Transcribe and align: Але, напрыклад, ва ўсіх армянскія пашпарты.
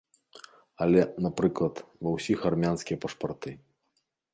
Але, 0.85 1.01
напрыклад, 1.27 1.75
ва 2.03 2.09
ўсіх 2.17 2.39
армянскія 2.53 2.97
пашпарты. 3.05 3.51